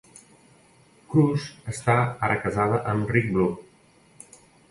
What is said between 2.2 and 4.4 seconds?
ara casada amb Rick Blue.